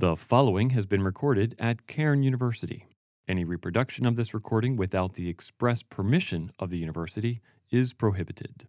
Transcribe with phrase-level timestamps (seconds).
[0.00, 2.86] The following has been recorded at Cairn University.
[3.28, 8.66] Any reproduction of this recording without the express permission of the university is prohibited.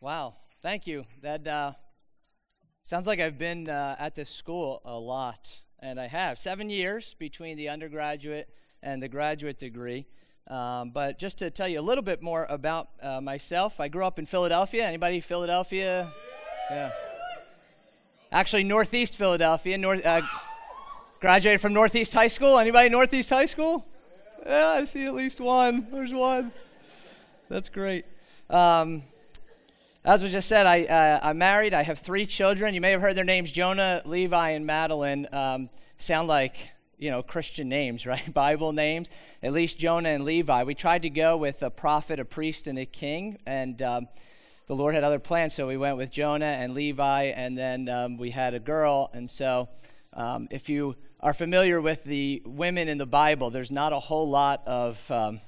[0.00, 1.04] Wow, thank you.
[1.22, 1.72] That uh,
[2.82, 7.14] sounds like I've been uh, at this school a lot, and I have seven years
[7.20, 8.48] between the undergraduate
[8.82, 10.08] and the graduate degree.
[10.48, 14.04] Um, but just to tell you a little bit more about uh, myself, I grew
[14.04, 14.84] up in Philadelphia.
[14.88, 16.10] Anybody Philadelphia?
[16.68, 16.90] Yeah.
[18.32, 19.76] Actually, Northeast Philadelphia.
[19.76, 20.04] North.
[20.06, 20.22] Uh,
[21.20, 22.58] graduated from Northeast High School.
[22.58, 23.86] Anybody Northeast High School?
[24.46, 25.86] Yeah, I see at least one.
[25.92, 26.50] There's one.
[27.50, 28.06] That's great.
[28.48, 29.02] Um,
[30.02, 31.74] as was just said, I, uh, I'm married.
[31.74, 32.74] I have three children.
[32.74, 35.28] You may have heard their names Jonah, Levi, and Madeline.
[35.30, 35.68] Um,
[35.98, 36.56] sound like
[36.98, 38.32] you know, Christian names, right?
[38.32, 39.10] Bible names.
[39.42, 40.62] At least Jonah and Levi.
[40.62, 44.08] We tried to go with a prophet, a priest, and a king, and um,
[44.66, 48.16] the Lord had other plans, so we went with Jonah and Levi, and then um,
[48.16, 49.10] we had a girl.
[49.12, 49.68] And so,
[50.12, 54.28] um, if you are familiar with the women in the Bible, there's not a whole
[54.28, 55.40] lot of um,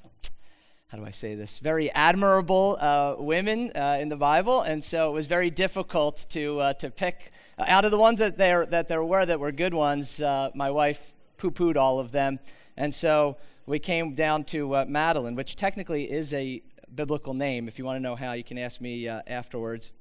[0.90, 1.58] how do I say this?
[1.58, 6.60] Very admirable uh, women uh, in the Bible, and so it was very difficult to
[6.60, 9.74] uh, to pick out of the ones that there that there were that were good
[9.74, 10.20] ones.
[10.20, 12.38] Uh, my wife poo pooed all of them.
[12.76, 16.62] And so we came down to uh, Madeline, which technically is a
[16.94, 17.68] biblical name.
[17.68, 19.92] If you want to know how, you can ask me uh, afterwards.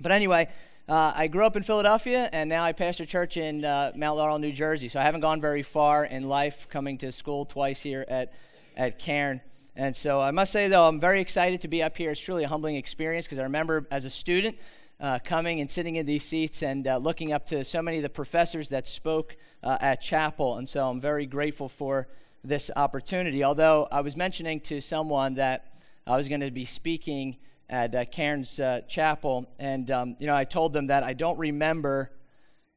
[0.00, 0.48] But anyway,
[0.88, 4.38] uh, I grew up in Philadelphia, and now I pastor church in uh, Mount Laurel,
[4.38, 4.88] New Jersey.
[4.88, 8.32] So I haven't gone very far in life, coming to school twice here at,
[8.76, 9.40] at Cairn.
[9.74, 12.10] And so I must say, though, I'm very excited to be up here.
[12.10, 14.56] It's truly a humbling experience because I remember as a student,
[15.00, 18.02] uh, coming and sitting in these seats and uh, looking up to so many of
[18.02, 20.56] the professors that spoke uh, at chapel.
[20.56, 22.08] And so I'm very grateful for
[22.42, 23.44] this opportunity.
[23.44, 25.75] Although I was mentioning to someone that
[26.08, 27.36] I was going to be speaking
[27.68, 31.36] at uh, Cairns uh, Chapel, and um, you know, I told them that I don't
[31.36, 32.12] remember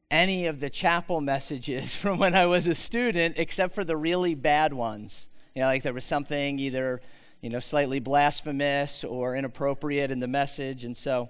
[0.10, 4.34] any of the chapel messages from when I was a student, except for the really
[4.34, 5.30] bad ones.
[5.54, 7.02] You know, like there was something either
[7.40, 11.30] you know slightly blasphemous or inappropriate in the message, and so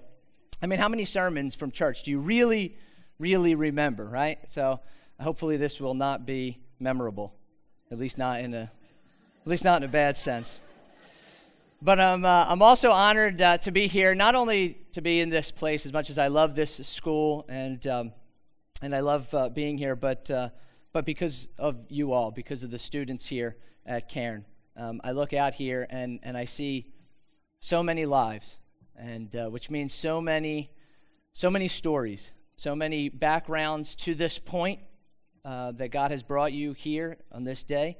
[0.62, 2.76] I mean, how many sermons from church do you really,
[3.18, 4.38] really remember, right?
[4.46, 4.80] So
[5.20, 7.34] hopefully this will not be memorable,
[7.92, 8.62] at least not in a,
[9.42, 10.60] at least not in a bad sense.
[11.82, 15.30] But I'm, uh, I'm also honored uh, to be here, not only to be in
[15.30, 18.12] this place as much as I love this school and, um,
[18.82, 20.50] and I love uh, being here, but, uh,
[20.92, 24.44] but because of you all, because of the students here at Cairn.
[24.76, 26.92] Um, I look out here and, and I see
[27.60, 28.58] so many lives
[28.94, 30.70] and uh, which means so many,
[31.32, 34.80] so many stories, so many backgrounds to this point
[35.46, 37.96] uh, that God has brought you here on this day,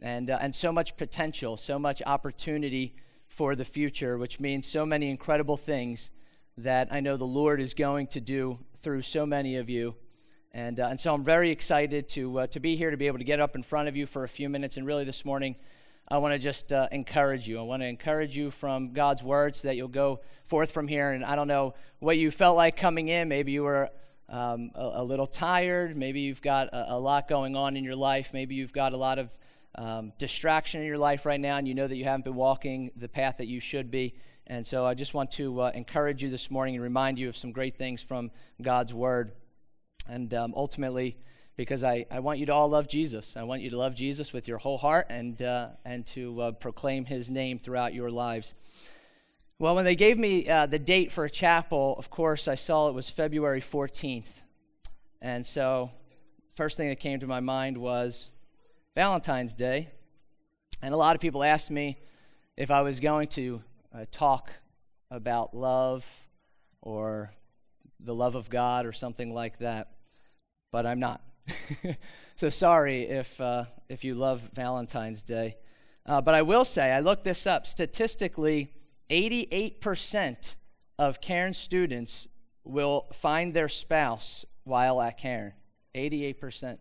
[0.00, 2.96] and and so much potential, so much opportunity
[3.28, 6.10] for the future, which means so many incredible things
[6.56, 9.94] that I know the Lord is going to do through so many of you.
[10.52, 13.18] And, uh, and so I'm very excited to, uh, to be here, to be able
[13.18, 14.76] to get up in front of you for a few minutes.
[14.76, 15.56] And really, this morning,
[16.08, 17.58] I want to just uh, encourage you.
[17.58, 21.12] I want to encourage you from God's word that you'll go forth from here.
[21.12, 23.28] And I don't know what you felt like coming in.
[23.28, 23.90] Maybe you were
[24.30, 25.96] um, a, a, little tired.
[25.96, 28.30] Maybe you've got a, a, lot going on in your life.
[28.32, 29.30] Maybe you've got a lot of
[29.74, 32.90] um, distraction in your life right now, and you know that you haven't been walking
[32.96, 34.14] the path that you should be.
[34.46, 37.36] And so I just want to uh, encourage you this morning and remind you of
[37.36, 38.30] some great things from
[38.62, 39.32] God's word.
[40.08, 41.18] And um, ultimately,
[41.56, 43.36] because I, I want you to all love Jesus.
[43.36, 46.52] I want you to love Jesus with your whole heart and, uh, and to uh,
[46.52, 48.54] proclaim his name throughout your lives.
[49.58, 52.88] Well, when they gave me uh, the date for a chapel, of course, I saw
[52.88, 54.40] it was February 14th.
[55.20, 55.90] And so,
[56.54, 58.30] first thing that came to my mind was
[58.98, 59.90] Valentine's Day.
[60.82, 61.98] And a lot of people asked me
[62.56, 63.62] if I was going to
[63.94, 64.50] uh, talk
[65.08, 66.04] about love
[66.82, 67.30] or
[68.00, 69.92] the love of God or something like that,
[70.72, 71.22] but I'm not.
[72.34, 75.58] so sorry if, uh, if you love Valentine's Day.
[76.04, 77.68] Uh, but I will say, I looked this up.
[77.68, 78.72] Statistically,
[79.10, 80.56] 88%
[80.98, 82.26] of Cairn students
[82.64, 85.52] will find their spouse while at Cairn.
[85.94, 86.78] 88%.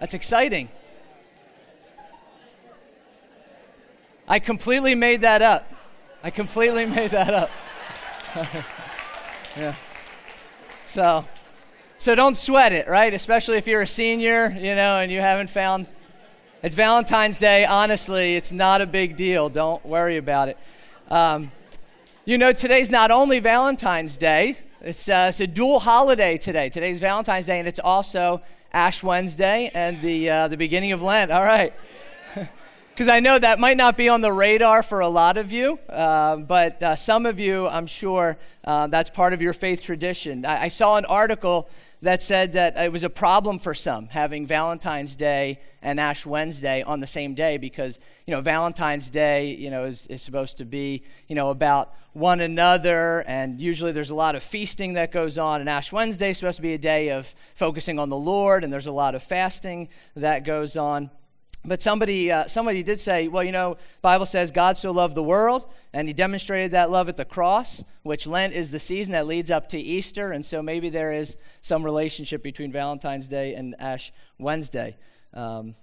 [0.00, 0.70] That's exciting.
[4.26, 5.70] I completely made that up.
[6.22, 7.50] I completely made that up.
[9.56, 9.74] yeah.
[10.86, 11.26] So,
[11.98, 13.12] so don't sweat it, right?
[13.12, 15.88] Especially if you're a senior, you know, and you haven't found.
[16.62, 17.66] It's Valentine's Day.
[17.66, 19.50] Honestly, it's not a big deal.
[19.50, 20.58] Don't worry about it.
[21.10, 21.52] Um,
[22.24, 24.56] you know, today's not only Valentine's Day.
[24.80, 26.70] It's, uh, it's a dual holiday today.
[26.70, 28.40] Today's Valentine's Day, and it's also
[28.72, 31.30] Ash Wednesday and the uh, the beginning of Lent.
[31.30, 31.72] All right.
[33.00, 35.78] Because I know that might not be on the radar for a lot of you,
[35.88, 40.44] uh, but uh, some of you, I'm sure, uh, that's part of your faith tradition.
[40.44, 41.70] I, I, saw an article
[42.02, 46.82] that said that it was a problem for some having Valentine's Day and Ash Wednesday
[46.82, 50.66] on the same day because, you know, Valentine's Day, you know, is, is supposed to
[50.66, 55.38] be, you know, about one another, and usually there's a lot of feasting that goes
[55.38, 58.62] on, and Ash Wednesday is supposed to be a day of focusing on the Lord,
[58.62, 61.10] and there's a lot of fasting that goes on.
[61.64, 65.22] But somebody, uh, somebody did say, well, you know, Bible says God so loved the
[65.22, 69.26] world, and He demonstrated that love at the cross, which Lent is the season that
[69.26, 73.76] leads up to Easter, and so maybe there is some relationship between Valentine's Day and
[73.78, 74.96] Ash Wednesday.
[75.34, 75.74] Um,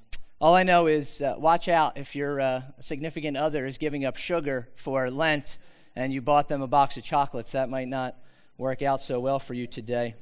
[0.41, 4.15] all I know is uh, watch out if your uh, significant other is giving up
[4.15, 5.59] sugar for Lent,
[5.95, 7.51] and you bought them a box of chocolates.
[7.51, 8.15] That might not
[8.57, 10.15] work out so well for you today.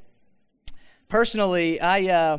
[1.07, 2.37] Personally, I uh,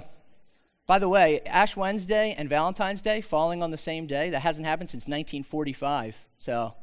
[0.86, 4.66] by the way, Ash Wednesday and Valentine's Day falling on the same day, that hasn't
[4.66, 6.16] happened since 1945.
[6.38, 6.74] So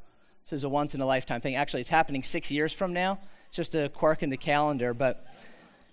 [0.43, 1.55] this is a once in a lifetime thing.
[1.55, 3.19] Actually, it's happening six years from now.
[3.47, 4.93] It's just a quirk in the calendar.
[4.93, 5.25] But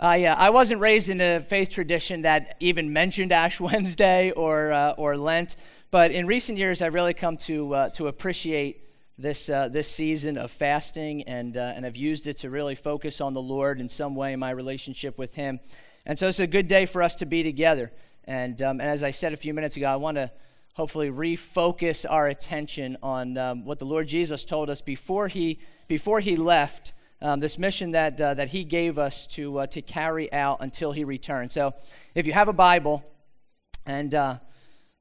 [0.00, 4.94] uh, I wasn't raised in a faith tradition that even mentioned Ash Wednesday or, uh,
[4.96, 5.54] or Lent.
[5.92, 10.38] But in recent years, I've really come to, uh, to appreciate this, uh, this season
[10.38, 13.88] of fasting, and, uh, and I've used it to really focus on the Lord in
[13.88, 15.60] some way in my relationship with Him.
[16.06, 17.93] And so it's a good day for us to be together.
[18.25, 20.31] And, um, and as I said a few minutes ago, I want to
[20.75, 25.58] hopefully refocus our attention on um, what the Lord Jesus told us before he,
[25.88, 26.94] before he left.
[27.23, 30.93] Um, this mission that, uh, that he gave us to, uh, to carry out until
[30.93, 31.52] he returned.
[31.52, 31.75] So,
[32.14, 33.05] if you have a Bible,
[33.85, 34.38] and uh,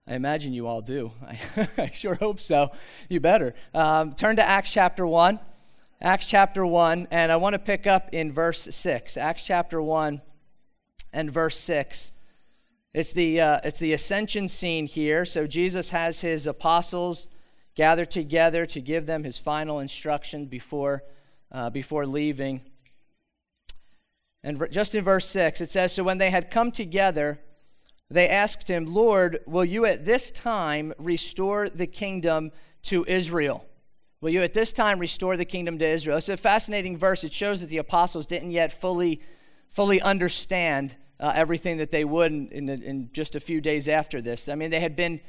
[0.06, 1.40] I imagine you all do, I,
[1.78, 2.72] I sure hope so,
[3.08, 3.54] you better.
[3.74, 5.40] Um, turn to Acts chapter 1.
[6.02, 9.16] Acts chapter 1, and I want to pick up in verse 6.
[9.16, 10.22] Acts chapter 1
[11.14, 12.12] and verse 6.
[12.94, 15.26] It's the, uh, it's the ascension scene here.
[15.26, 17.28] So Jesus has his apostles
[17.76, 21.04] gathered together to give them his final instruction before,
[21.52, 22.62] uh, before leaving.
[24.44, 27.40] And just in verse 6, it says So when they had come together,
[28.10, 32.52] they asked him, Lord, will you at this time restore the kingdom
[32.84, 33.66] to Israel?
[34.22, 36.18] Will you at this time restore the kingdom to Israel?
[36.18, 37.24] It's a fascinating verse.
[37.24, 39.22] It shows that the apostles didn't yet fully,
[39.70, 44.22] fully understand uh, everything that they would in, in, in, just a few days after
[44.22, 44.48] this.
[44.48, 45.20] I mean, they had been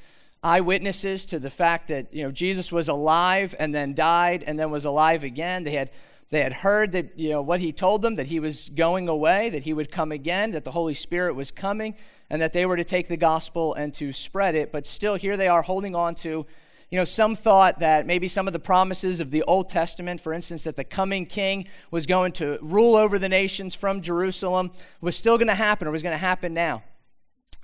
[0.43, 4.71] eyewitnesses to the fact that you know Jesus was alive and then died and then
[4.71, 5.65] was alive again.
[5.65, 5.91] They had
[6.31, 9.51] they had heard that you know what he told them that he was going away,
[9.51, 11.97] that he would come again, that the Holy Spirit was coming,
[12.31, 14.71] and that they were to take the gospel and to spread it.
[14.71, 16.47] But still, here they are holding on to
[16.91, 20.33] you know, some thought that maybe some of the promises of the Old Testament, for
[20.33, 25.17] instance, that the coming king was going to rule over the nations from Jerusalem, was
[25.17, 26.83] still going to happen or was going to happen now.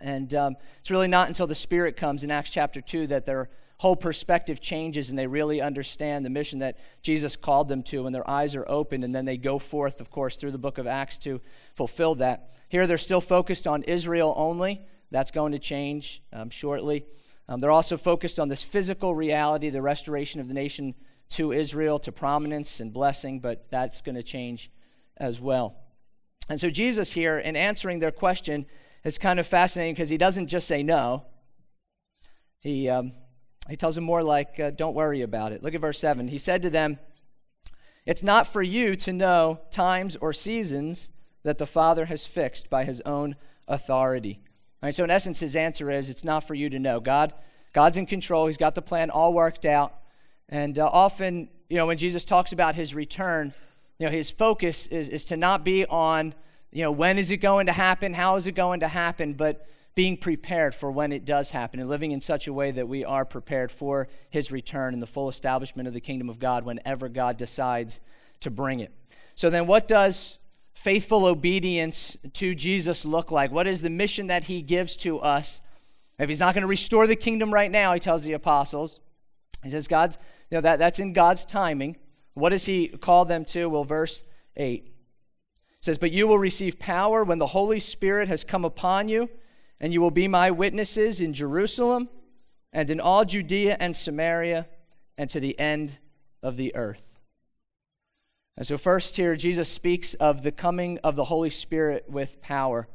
[0.00, 3.48] And um, it's really not until the Spirit comes in Acts chapter 2 that their
[3.78, 8.14] whole perspective changes and they really understand the mission that Jesus called them to, and
[8.14, 10.86] their eyes are opened, and then they go forth, of course, through the book of
[10.86, 11.40] Acts to
[11.74, 12.50] fulfill that.
[12.68, 14.86] Here they're still focused on Israel only.
[15.10, 17.04] That's going to change um, shortly.
[17.48, 20.94] Um, they're also focused on this physical reality, the restoration of the nation
[21.30, 24.70] to Israel, to prominence and blessing, but that's going to change
[25.16, 25.76] as well.
[26.48, 28.66] And so, Jesus here, in answering their question,
[29.04, 31.26] is kind of fascinating because he doesn't just say no.
[32.60, 33.12] He, um,
[33.68, 35.62] he tells them more like, uh, don't worry about it.
[35.62, 36.28] Look at verse 7.
[36.28, 36.98] He said to them,
[38.04, 41.10] It's not for you to know times or seasons
[41.42, 43.36] that the Father has fixed by his own
[43.68, 44.40] authority.
[44.86, 47.00] All right, so in essence, his answer is it's not for you to know.
[47.00, 47.34] God,
[47.72, 48.46] God's in control.
[48.46, 49.92] He's got the plan all worked out.
[50.48, 53.52] And uh, often, you know, when Jesus talks about his return,
[53.98, 56.34] you know, his focus is, is to not be on,
[56.70, 58.14] you know, when is it going to happen?
[58.14, 59.32] How is it going to happen?
[59.32, 59.66] But
[59.96, 63.04] being prepared for when it does happen and living in such a way that we
[63.04, 67.08] are prepared for his return and the full establishment of the kingdom of God whenever
[67.08, 68.00] God decides
[68.38, 68.92] to bring it.
[69.34, 70.38] So then, what does
[70.76, 73.50] faithful obedience to Jesus look like?
[73.50, 75.62] What is the mission that he gives to us?
[76.18, 79.00] If he's not going to restore the kingdom right now, he tells the apostles,
[79.64, 80.16] he says, God's,
[80.50, 81.96] you know, that, that's in God's timing.
[82.34, 83.68] What does he call them to?
[83.68, 84.22] Well, verse
[84.56, 84.92] 8
[85.80, 89.30] says, But you will receive power when the Holy Spirit has come upon you,
[89.80, 92.08] and you will be my witnesses in Jerusalem
[92.72, 94.68] and in all Judea and Samaria
[95.16, 95.98] and to the end
[96.42, 97.05] of the earth.
[98.56, 102.88] And so, first here, Jesus speaks of the coming of the Holy Spirit with power.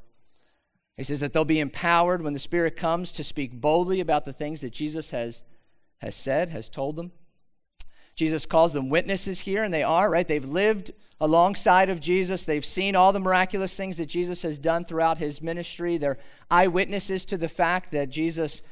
[0.97, 4.33] He says that they'll be empowered when the Spirit comes to speak boldly about the
[4.33, 5.43] things that Jesus has,
[5.99, 7.11] has said, has told them.
[8.15, 10.27] Jesus calls them witnesses here, and they are, right?
[10.27, 12.43] They've lived alongside of Jesus.
[12.43, 15.97] They've seen all the miraculous things that Jesus has done throughout his ministry.
[15.97, 16.17] They're
[16.49, 18.63] eyewitnesses to the fact that Jesus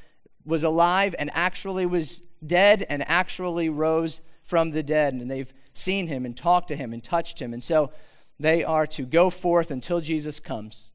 [0.44, 5.14] was alive and actually was dead and actually rose from the dead.
[5.14, 7.54] And they've seen him and talked to him and touched him.
[7.54, 7.92] And so
[8.40, 10.92] they are to go forth until Jesus comes,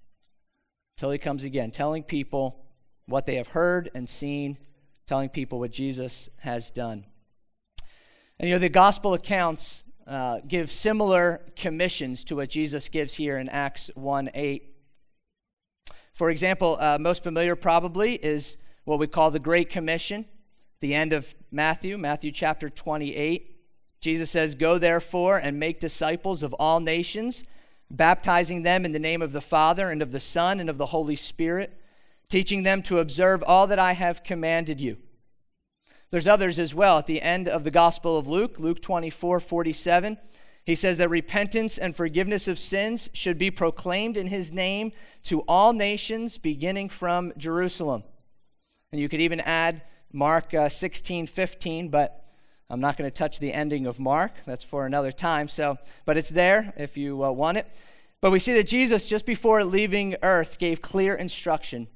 [0.96, 2.64] until he comes again, telling people
[3.06, 4.58] what they have heard and seen,
[5.06, 7.04] telling people what Jesus has done.
[8.40, 13.38] And you know, the gospel accounts uh, give similar commissions to what Jesus gives here
[13.38, 14.74] in Acts 1 8.
[16.12, 20.24] For example, uh, most familiar probably is what we call the Great Commission,
[20.84, 23.56] the end of Matthew, Matthew chapter 28.
[24.02, 27.42] Jesus says, Go therefore and make disciples of all nations,
[27.90, 30.84] baptizing them in the name of the Father and of the Son and of the
[30.84, 31.80] Holy Spirit,
[32.28, 34.98] teaching them to observe all that I have commanded you.
[36.10, 40.18] There's others as well at the end of the Gospel of Luke, Luke 24 47.
[40.66, 45.40] He says that repentance and forgiveness of sins should be proclaimed in his name to
[45.48, 48.04] all nations, beginning from Jerusalem.
[48.92, 49.80] And you could even add
[50.14, 52.24] Mark uh, 16 15, but
[52.70, 54.32] I'm not going to touch the ending of Mark.
[54.46, 55.48] That's for another time.
[55.48, 57.66] So, but it's there if you uh, want it.
[58.20, 61.88] But we see that Jesus, just before leaving earth, gave clear instruction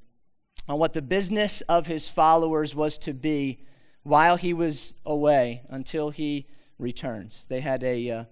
[0.69, 3.65] on what the business of his followers was to be
[4.03, 6.47] while he was away until he
[6.79, 7.47] returns.
[7.49, 8.25] They had a, uh,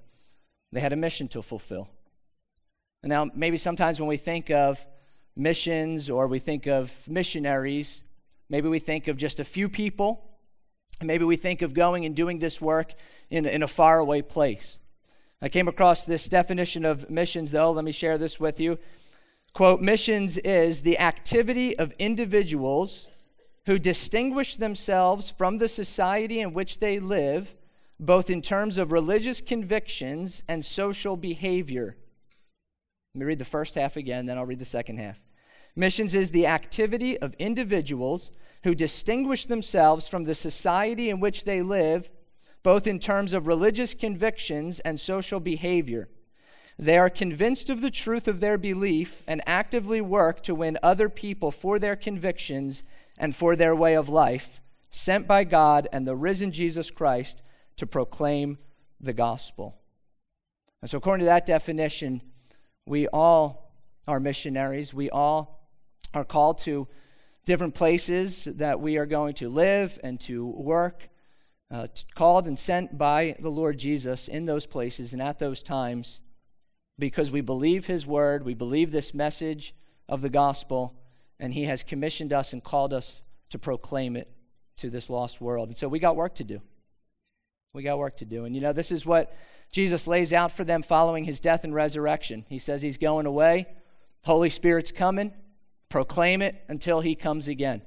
[0.72, 1.88] they had a mission to fulfill.
[3.02, 4.84] And now, maybe sometimes when we think of
[5.36, 8.02] missions or we think of missionaries,
[8.48, 10.22] maybe we think of just a few people.
[11.02, 12.94] Maybe we think of going and doing this work
[13.30, 14.78] in, in a faraway place.
[15.42, 17.70] I came across this definition of missions, though.
[17.70, 18.78] Let me share this with you.
[19.52, 23.10] Quote Missions is the activity of individuals
[23.66, 27.54] who distinguish themselves from the society in which they live,
[27.98, 31.96] both in terms of religious convictions and social behavior.
[33.14, 35.20] Let me read the first half again, then I'll read the second half.
[35.76, 38.33] Missions is the activity of individuals
[38.64, 42.11] who distinguish themselves from the society in which they live,
[42.62, 46.09] both in terms of religious convictions and social behavior.
[46.78, 51.09] They are convinced of the truth of their belief and actively work to win other
[51.09, 52.83] people for their convictions
[53.18, 57.42] and for their way of life, sent by God and the risen Jesus Christ
[57.76, 58.59] to proclaim
[59.00, 59.78] the gospel.
[60.83, 62.23] And so, according to that definition,
[62.87, 63.73] we all
[64.06, 64.92] are missionaries.
[64.92, 65.55] We all
[66.14, 66.88] are called to
[67.44, 71.08] different places that we are going to live and to work,
[71.70, 76.22] uh, called and sent by the Lord Jesus in those places and at those times
[76.98, 79.75] because we believe his word, we believe this message
[80.08, 80.94] of the gospel,
[81.38, 84.30] and He has commissioned us and called us to proclaim it
[84.76, 85.68] to this lost world.
[85.68, 86.60] And so we got work to do.
[87.72, 88.44] We got work to do.
[88.44, 89.34] And you know, this is what
[89.70, 92.44] Jesus lays out for them following his death and resurrection.
[92.48, 93.66] He says he's going away,
[94.25, 95.32] Holy Spirit's coming,
[95.88, 97.82] proclaim it until he comes again.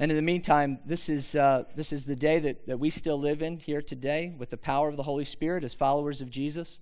[0.00, 3.18] And in the meantime, this is, uh, this is the day that, that we still
[3.18, 6.80] live in here today with the power of the Holy Spirit as followers of Jesus.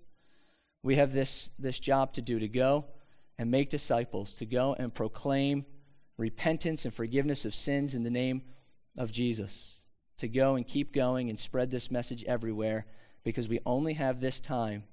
[0.83, 2.87] We have this, this job to do to go
[3.39, 5.67] and make disciples, to go and proclaim
[6.17, 8.43] repentance and forgiveness of sins in the name
[8.97, 9.83] of Jesus,
[10.19, 12.87] to go and keep going and spread this message everywhere
[13.25, 14.85] because we only have this time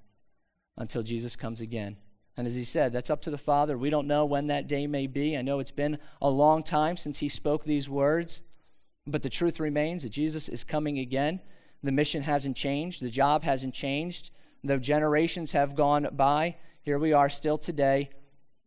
[0.76, 1.96] until Jesus comes again.
[2.40, 3.76] And as he said, that's up to the Father.
[3.76, 5.36] We don't know when that day may be.
[5.36, 8.40] I know it's been a long time since he spoke these words,
[9.06, 11.40] but the truth remains that Jesus is coming again.
[11.82, 14.30] The mission hasn't changed, the job hasn't changed.
[14.64, 18.08] Though generations have gone by, here we are still today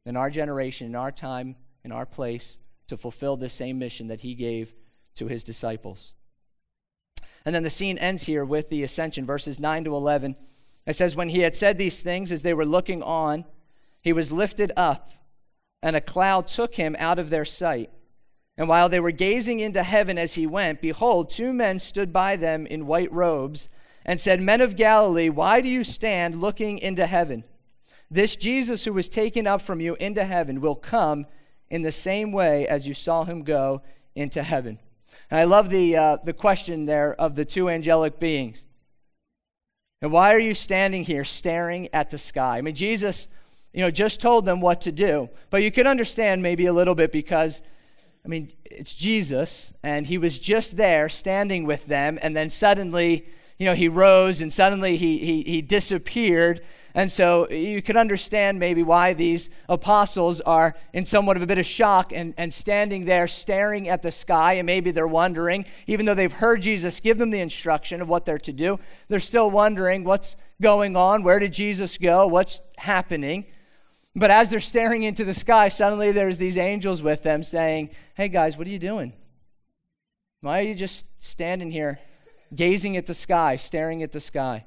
[0.05, 4.19] in our generation, in our time, in our place, to fulfill this same mission that
[4.19, 4.71] he gave
[5.15, 6.13] to his disciples.
[7.43, 10.35] And then the scene ends here with the ascension, verses 9 to 11.
[10.85, 13.45] It says, When he had said these things, as they were looking on,
[14.03, 15.11] he was lifted up,
[15.81, 17.89] and a cloud took him out of their sight.
[18.57, 22.35] And while they were gazing into heaven as he went, behold, two men stood by
[22.35, 23.69] them in white robes
[24.05, 27.45] and said, Men of Galilee, why do you stand looking into heaven?
[28.11, 31.25] This Jesus who was taken up from you into heaven will come
[31.69, 33.81] in the same way as you saw him go
[34.15, 34.77] into heaven.
[35.31, 38.67] And I love the, uh, the question there of the two angelic beings.
[40.01, 42.57] And why are you standing here staring at the sky?
[42.57, 43.29] I mean, Jesus,
[43.73, 45.29] you know, just told them what to do.
[45.49, 47.63] But you can understand maybe a little bit because,
[48.23, 53.25] I mean, it's Jesus, and he was just there standing with them, and then suddenly,
[53.57, 56.61] you know, he rose and suddenly he, he, he disappeared.
[56.95, 61.57] And so you can understand maybe why these apostles are in somewhat of a bit
[61.57, 64.53] of shock and, and standing there staring at the sky.
[64.53, 68.25] And maybe they're wondering, even though they've heard Jesus give them the instruction of what
[68.25, 71.23] they're to do, they're still wondering what's going on.
[71.23, 72.27] Where did Jesus go?
[72.27, 73.45] What's happening?
[74.15, 78.29] But as they're staring into the sky, suddenly there's these angels with them saying, Hey
[78.29, 79.13] guys, what are you doing?
[80.41, 81.99] Why are you just standing here
[82.53, 84.65] gazing at the sky, staring at the sky?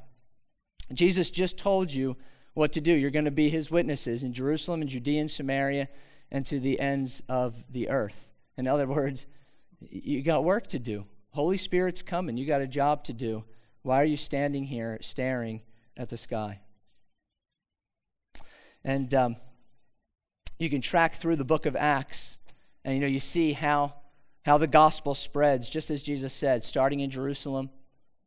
[0.92, 2.16] Jesus just told you
[2.54, 2.92] what to do.
[2.92, 5.88] You're going to be his witnesses in Jerusalem and Judea and Samaria
[6.30, 8.28] and to the ends of the earth.
[8.56, 9.26] In other words,
[9.80, 11.04] you got work to do.
[11.30, 12.36] Holy Spirit's coming.
[12.36, 13.44] You got a job to do.
[13.82, 15.60] Why are you standing here staring
[15.96, 16.60] at the sky?
[18.86, 19.36] And um,
[20.60, 22.38] you can track through the book of Acts,
[22.84, 23.96] and you know you see how
[24.44, 27.68] how the gospel spreads, just as Jesus said, starting in Jerusalem,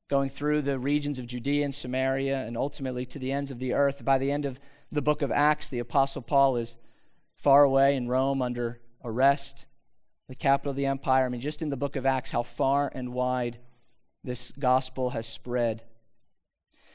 [0.10, 3.74] going through the regions of Judea and Samaria, and ultimately to the ends of the
[3.74, 4.04] earth.
[4.04, 4.60] By the end of
[4.92, 6.76] the book of Acts, the apostle Paul is
[7.38, 9.66] far away in Rome under arrest,
[10.28, 11.26] the capital of the empire.
[11.26, 13.60] I mean, just in the book of Acts, how far and wide
[14.26, 15.84] this gospel has spread.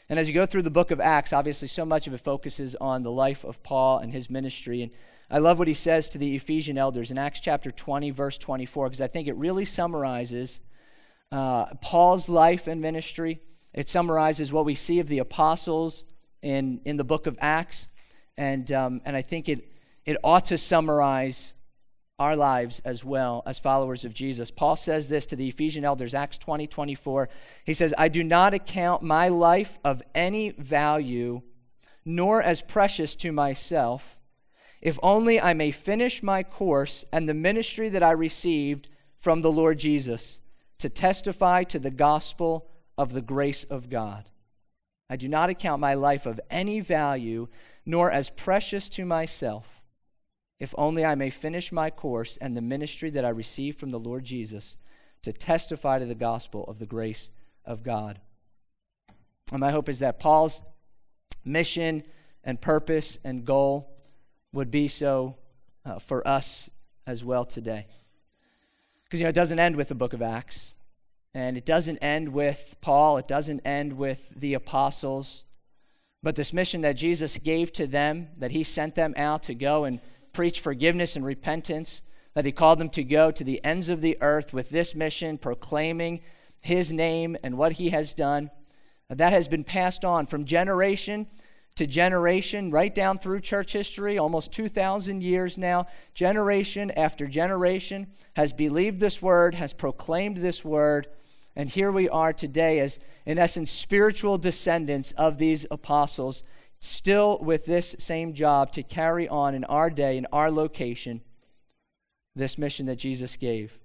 [0.08, 2.76] And as you go through the book of Acts, obviously so much of it focuses
[2.76, 4.82] on the life of Paul and his ministry.
[4.82, 4.90] And
[5.30, 8.86] I love what he says to the Ephesian elders in Acts chapter 20, verse 24,
[8.86, 10.60] because I think it really summarizes
[11.32, 13.40] uh, Paul's life and ministry.
[13.72, 16.04] It summarizes what we see of the apostles
[16.42, 17.88] in, in the book of Acts.
[18.36, 19.66] And, um, and I think it,
[20.04, 21.54] it ought to summarize
[22.18, 24.50] our lives as well as followers of Jesus.
[24.50, 27.28] Paul says this to the Ephesian elders, Acts 20 24.
[27.64, 31.42] He says, I do not account my life of any value,
[32.04, 34.20] nor as precious to myself,
[34.80, 39.52] if only I may finish my course and the ministry that I received from the
[39.52, 40.40] Lord Jesus
[40.78, 44.30] to testify to the gospel of the grace of God.
[45.10, 47.48] I do not account my life of any value,
[47.84, 49.83] nor as precious to myself
[50.60, 53.98] if only I may finish my course and the ministry that I received from the
[53.98, 54.76] Lord Jesus
[55.22, 57.30] to testify to the gospel of the grace
[57.64, 58.20] of God.
[59.50, 60.62] And my hope is that Paul's
[61.44, 62.02] mission
[62.44, 63.90] and purpose and goal
[64.52, 65.36] would be so
[65.84, 66.70] uh, for us
[67.06, 67.86] as well today.
[69.04, 70.76] Because, you know, it doesn't end with the book of Acts,
[71.34, 75.44] and it doesn't end with Paul, it doesn't end with the apostles,
[76.22, 79.84] but this mission that Jesus gave to them, that he sent them out to go
[79.84, 80.00] and
[80.34, 82.02] preach forgiveness and repentance,
[82.34, 85.38] that he called them to go to the ends of the earth with this mission,
[85.38, 86.20] proclaiming
[86.60, 88.50] his name and what he has done.
[89.08, 91.28] That has been passed on from generation
[91.76, 95.86] to generation, right down through church history, almost 2,000 years now.
[96.14, 98.06] Generation after generation
[98.36, 101.08] has believed this word, has proclaimed this word.
[101.56, 106.44] And here we are today as, in essence, spiritual descendants of these apostles
[106.84, 111.22] still with this same job to carry on in our day, in our location,
[112.36, 113.78] this mission that Jesus gave.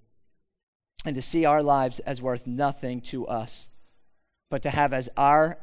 [1.06, 3.70] And to see our lives as worth nothing to us,
[4.50, 5.58] but to have as our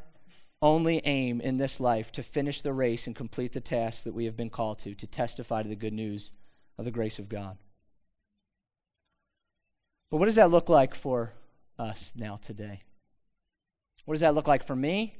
[0.61, 4.25] only aim in this life to finish the race and complete the task that we
[4.25, 6.33] have been called to, to testify to the good news
[6.79, 7.57] of the grace of God.
[10.09, 11.33] But what does that look like for
[11.77, 12.81] us now today?
[14.05, 15.15] What does that look like for me?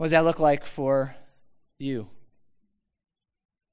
[0.00, 1.14] What does that look like for
[1.78, 2.08] you?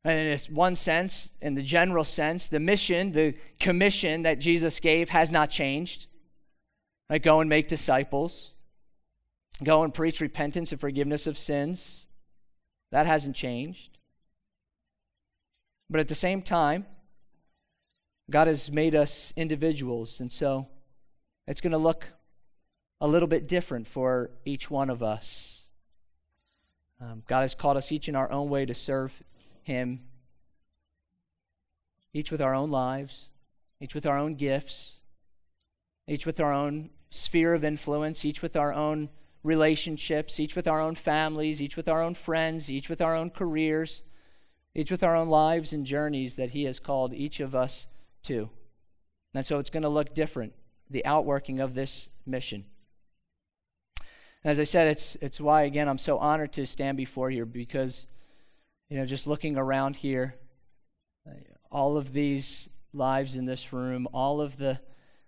[0.03, 5.07] And in one sense, in the general sense, the mission, the commission that Jesus gave
[5.07, 6.07] has not changed.
[7.09, 8.53] Like go and make disciples,
[9.63, 12.07] go and preach repentance and forgiveness of sins.
[12.91, 13.97] That hasn't changed.
[15.89, 16.87] But at the same time,
[18.29, 20.67] God has made us individuals, and so
[21.47, 22.09] it's going to look
[22.99, 25.56] a little bit different for each one of us.
[26.99, 29.21] Um, God has called us each in our own way to serve
[29.63, 30.01] Him,
[32.13, 33.29] each with our own lives,
[33.79, 35.01] each with our own gifts,
[36.07, 39.09] each with our own sphere of influence, each with our own
[39.43, 43.29] relationships, each with our own families, each with our own friends, each with our own
[43.29, 44.03] careers,
[44.73, 47.87] each with our own lives and journeys that He has called each of us
[48.23, 48.49] to.
[49.33, 50.53] And so it's going to look different,
[50.89, 52.65] the outworking of this mission.
[54.47, 58.07] As I said, it's, it's why, again, I'm so honored to stand before you because,
[58.89, 60.35] you know, just looking around here,
[61.69, 64.79] all of these lives in this room, all of the,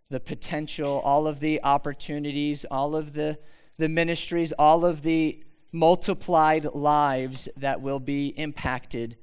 [0.10, 3.38] the potential, all of the opportunities, all of the,
[3.78, 9.18] the ministries, all of the multiplied lives that will be impacted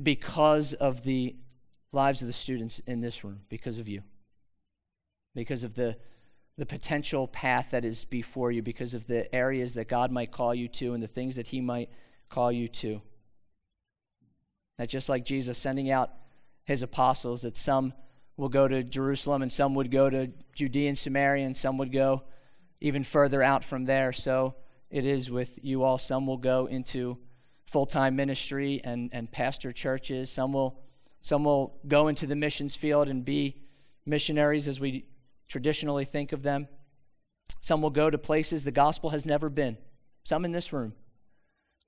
[0.00, 1.34] because of the
[1.90, 4.04] lives of the students in this room, because of you,
[5.34, 5.96] because of the
[6.58, 10.54] the potential path that is before you because of the areas that God might call
[10.54, 11.90] you to and the things that He might
[12.30, 13.02] call you to.
[14.78, 16.10] That just like Jesus sending out
[16.64, 17.92] His apostles, that some
[18.36, 21.92] will go to Jerusalem and some would go to Judea and Samaria and some would
[21.92, 22.22] go
[22.80, 24.12] even further out from there.
[24.12, 24.54] So
[24.90, 25.98] it is with you all.
[25.98, 27.18] Some will go into
[27.66, 30.30] full time ministry and, and pastor churches.
[30.30, 30.80] Some will,
[31.20, 33.56] some will go into the missions field and be
[34.04, 35.06] missionaries as we
[35.48, 36.68] traditionally think of them.
[37.60, 39.76] Some will go to places the gospel has never been.
[40.24, 40.94] Some in this room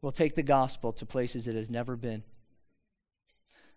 [0.03, 2.23] will take the gospel to places it has never been.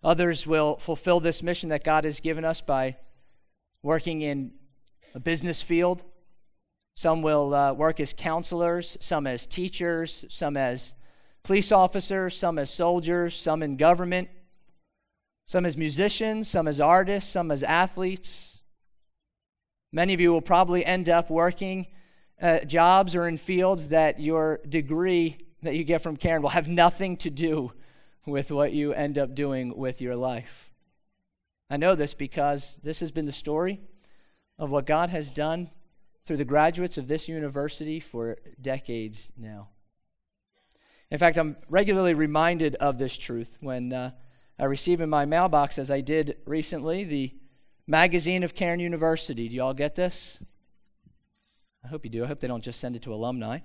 [0.04, 2.96] Others will fulfill this mission that God has given us by
[3.82, 4.52] working in
[5.14, 6.02] a business field.
[6.94, 10.94] Some will uh, work as counselors, some as teachers, some as
[11.42, 14.28] police officers, some as soldiers, some in government,
[15.46, 18.51] some as musicians, some as artists, some as athletes.
[19.92, 21.86] Many of you will probably end up working
[22.40, 26.66] uh, jobs or in fields that your degree that you get from Cairn will have
[26.66, 27.72] nothing to do
[28.26, 30.70] with what you end up doing with your life.
[31.68, 33.80] I know this because this has been the story
[34.58, 35.68] of what God has done
[36.24, 39.68] through the graduates of this university for decades now.
[41.10, 44.12] In fact, I'm regularly reminded of this truth when uh,
[44.58, 47.34] I receive in my mailbox, as I did recently, the
[47.92, 49.50] magazine of Cairn University.
[49.50, 50.38] Do you all get this?
[51.84, 52.24] I hope you do.
[52.24, 53.58] I hope they don't just send it to alumni.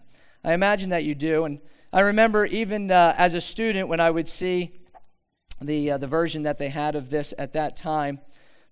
[0.44, 1.46] I imagine that you do.
[1.46, 1.62] And
[1.94, 4.82] I remember even uh, as a student when I would see
[5.62, 8.20] the, uh, the version that they had of this at that time,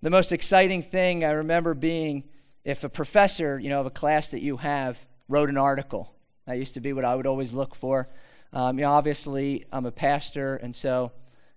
[0.02, 2.24] the most exciting thing I remember being
[2.66, 6.12] if a professor, you know, of a class that you have wrote an article.
[6.46, 8.10] That used to be what I would always look for.
[8.52, 11.12] Um, you know, obviously, I'm a pastor, and so,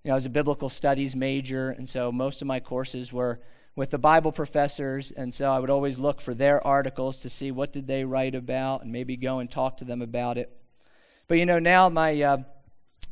[0.05, 3.41] you know, I was a biblical studies major, and so most of my courses were
[3.75, 7.51] with the Bible professors, and so I would always look for their articles to see
[7.51, 10.55] what did they write about, and maybe go and talk to them about it.
[11.27, 12.38] But you know, now my uh,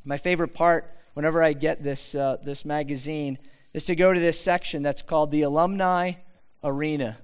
[0.03, 3.37] my favorite part, whenever I get this uh, this magazine,
[3.73, 6.13] is to go to this section that's called the Alumni
[6.63, 7.17] Arena.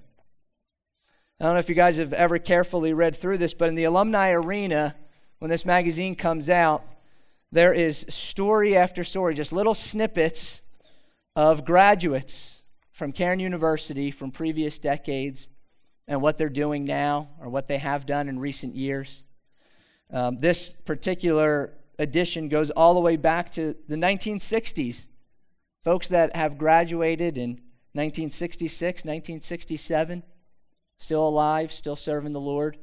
[1.39, 3.83] I don't know if you guys have ever carefully read through this, but in the
[3.83, 4.95] Alumni Arena,
[5.39, 6.83] when this magazine comes out,
[7.51, 10.61] there is story after story, just little snippets
[11.35, 12.62] of graduates
[12.93, 15.49] from Cairn University from previous decades
[16.07, 19.25] and what they're doing now or what they have done in recent years.
[20.11, 25.07] Um, this particular edition goes all the way back to the 1960s.
[25.83, 27.51] Folks that have graduated in
[27.93, 30.23] 1966, 1967,
[30.97, 32.77] still alive, still serving the Lord.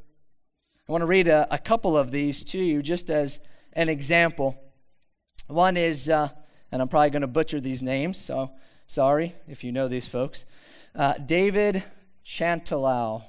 [0.89, 3.39] I want to read a, a couple of these to you just as
[3.75, 4.61] an example.
[5.47, 6.29] One is, uh,
[6.73, 8.51] and I'm probably going to butcher these names, so
[8.91, 10.47] Sorry if you know these folks.
[10.97, 11.85] Uh, David
[12.27, 13.23] Chantelau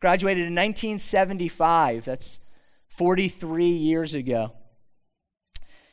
[0.00, 2.04] graduated in 1975.
[2.04, 2.38] That's
[2.86, 4.52] 43 years ago.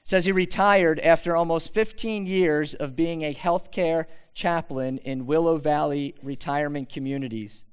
[0.04, 6.14] says he retired after almost 15 years of being a healthcare chaplain in Willow Valley
[6.22, 7.66] retirement communities.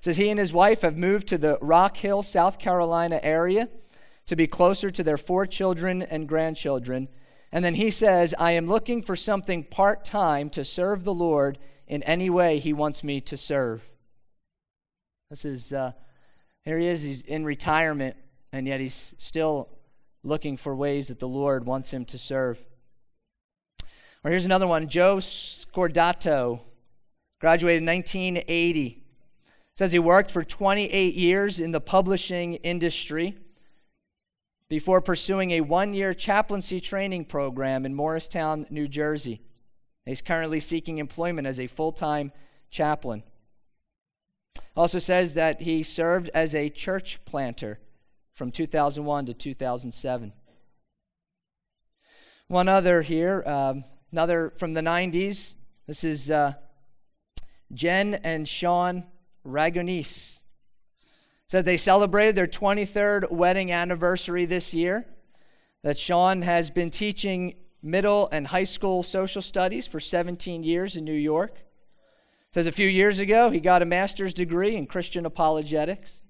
[0.00, 3.68] says he and his wife have moved to the Rock Hill, South Carolina area
[4.26, 7.08] to be closer to their four children and grandchildren
[7.50, 11.58] and then he says, I am looking for something part time to serve the Lord
[11.86, 13.88] in any way he wants me to serve.
[15.30, 15.92] This is, uh,
[16.64, 18.16] here he is, he's in retirement,
[18.52, 19.68] and yet he's still
[20.22, 22.62] looking for ways that the Lord wants him to serve.
[24.24, 26.60] Or here's another one Joe Scordato,
[27.40, 29.04] graduated in 1980.
[29.76, 33.38] Says he worked for 28 years in the publishing industry
[34.68, 39.40] before pursuing a one year chaplaincy training program in Morristown, New Jersey.
[40.04, 42.32] He's currently seeking employment as a full time
[42.70, 43.22] chaplain.
[44.76, 47.78] Also says that he served as a church planter
[48.34, 50.32] from 2001 to 2007.
[52.46, 55.56] One other here, um, another from the 90s.
[55.86, 56.54] This is uh,
[57.72, 59.04] Jen and Sean
[59.46, 60.37] Ragonis
[61.48, 65.06] said they celebrated their 23rd wedding anniversary this year.
[65.82, 71.04] That Sean has been teaching middle and high school social studies for 17 years in
[71.04, 71.56] New York.
[72.52, 76.22] Says a few years ago he got a master's degree in Christian apologetics,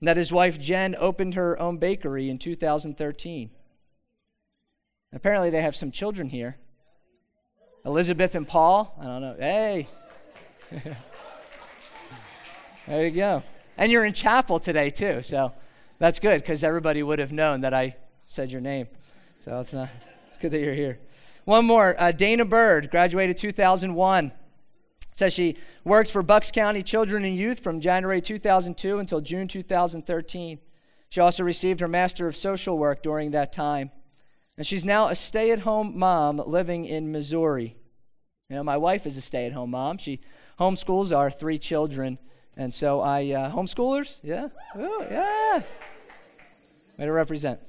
[0.00, 3.50] and that his wife Jen opened her own bakery in 2013.
[5.12, 6.58] Apparently, they have some children here.
[7.84, 8.94] Elizabeth and Paul.
[9.00, 9.36] I don't know.
[9.38, 9.86] Hey.
[12.86, 13.42] there you go.
[13.78, 15.22] And you're in chapel today, too.
[15.22, 15.52] So
[15.98, 18.88] that's good because everybody would have known that I said your name.
[19.38, 19.88] So it's, not,
[20.26, 20.98] it's good that you're here.
[21.44, 24.32] One more uh, Dana Bird, graduated 2001.
[25.14, 30.58] Says she worked for Bucks County Children and Youth from January 2002 until June 2013.
[31.08, 33.92] She also received her Master of Social Work during that time.
[34.56, 37.76] And she's now a stay at home mom living in Missouri.
[38.50, 39.98] You know, my wife is a stay at home mom.
[39.98, 40.20] She
[40.58, 42.18] homeschools our three children
[42.58, 45.62] and so I, uh, homeschoolers, yeah, Ooh, yeah.
[46.98, 47.60] Way to represent.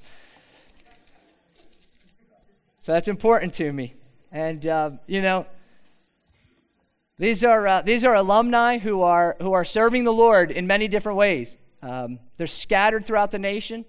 [2.79, 3.93] So that's important to me.
[4.31, 5.45] And, uh, you know,
[7.19, 10.87] These are, uh, these are alumni who are, who are serving the Lord in many
[10.87, 11.57] different ways.
[11.81, 13.83] Um, they're scattered throughout the nation,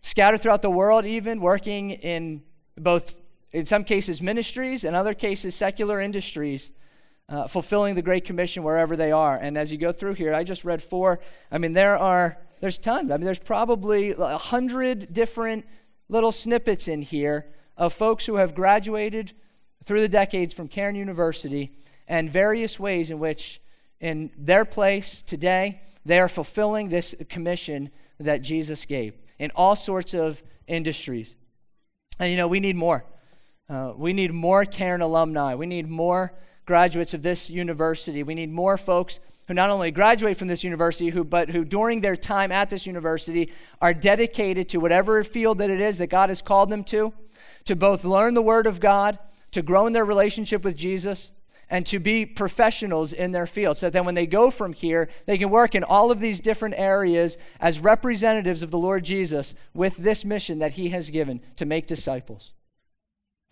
[0.00, 2.42] scattered throughout the world, even working in
[2.76, 3.20] both,
[3.52, 6.72] in some cases, ministries, and other cases, secular industries,
[7.28, 9.36] uh, fulfilling the Great Commission wherever they are.
[9.36, 11.20] And as you go through here, I just read four.
[11.50, 13.10] I mean, there are, there's tons.
[13.10, 15.66] I mean, there's probably a hundred different
[16.08, 19.32] little snippets in here of folks who have graduated
[19.84, 21.72] through the decades from Cairn University
[22.06, 23.60] and various ways in which,
[24.00, 30.14] in their place today, they are fulfilling this commission that Jesus gave in all sorts
[30.14, 31.36] of industries.
[32.18, 33.04] And you know, we need more.
[33.68, 35.54] Uh, we need more Cairn alumni.
[35.54, 38.22] We need more graduates of this university.
[38.22, 42.00] We need more folks who not only graduate from this university, who, but who during
[42.00, 46.28] their time at this university are dedicated to whatever field that it is that God
[46.28, 47.12] has called them to,
[47.64, 49.18] to both learn the Word of God,
[49.50, 51.32] to grow in their relationship with Jesus,
[51.68, 53.78] and to be professionals in their field.
[53.78, 56.74] So that when they go from here, they can work in all of these different
[56.76, 61.64] areas as representatives of the Lord Jesus with this mission that He has given to
[61.64, 62.52] make disciples.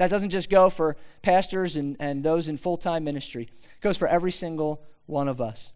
[0.01, 3.99] That doesn't just go for pastors and, and those in full time ministry, it goes
[3.99, 5.73] for every single one of us.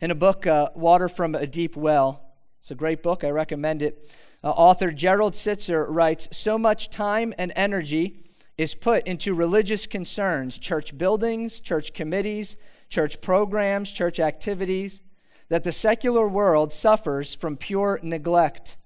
[0.00, 2.24] In a book, uh, Water from a Deep Well,
[2.60, 4.10] it's a great book, I recommend it.
[4.42, 8.24] Uh, author Gerald Sittser writes So much time and energy
[8.56, 12.56] is put into religious concerns, church buildings, church committees,
[12.88, 15.02] church programs, church activities,
[15.50, 18.78] that the secular world suffers from pure neglect.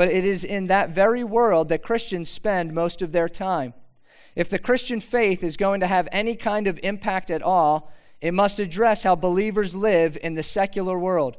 [0.00, 3.74] But it is in that very world that Christians spend most of their time.
[4.34, 8.32] If the Christian faith is going to have any kind of impact at all, it
[8.32, 11.36] must address how believers live in the secular world.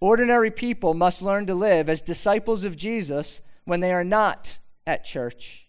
[0.00, 5.04] Ordinary people must learn to live as disciples of Jesus when they are not at
[5.04, 5.68] church.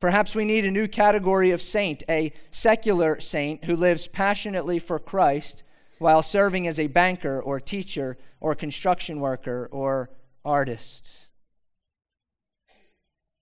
[0.00, 4.98] Perhaps we need a new category of saint, a secular saint who lives passionately for
[4.98, 5.62] Christ
[5.98, 10.08] while serving as a banker or teacher or construction worker or
[10.42, 11.24] artist.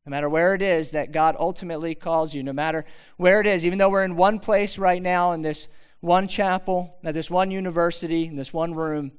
[0.05, 2.85] No matter where it is that God ultimately calls you, no matter
[3.17, 5.69] where it is, even though we're in one place right now in this
[6.01, 9.12] one chapel, at this one university, in this one room,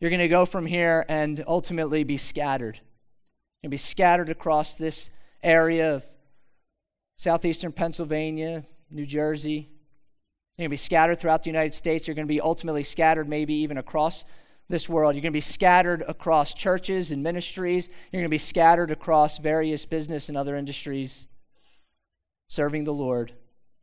[0.00, 2.80] you're going to go from here and ultimately be scattered.
[3.62, 5.10] and be scattered across this
[5.42, 6.04] area of
[7.16, 9.68] southeastern Pennsylvania, New Jersey.
[10.56, 12.06] You're going to be scattered throughout the United States.
[12.06, 14.24] You're going to be ultimately scattered, maybe even across
[14.68, 15.14] this world.
[15.14, 17.88] You're going to be scattered across churches and ministries.
[18.12, 21.28] You're going to be scattered across various business and other industries,
[22.48, 23.32] serving the Lord.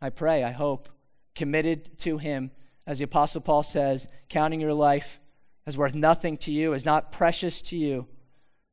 [0.02, 0.90] I pray, I hope,
[1.36, 2.52] committed to Him,
[2.86, 5.20] as the Apostle Paul says, counting your life
[5.66, 8.08] as worth nothing to you, as not precious to you,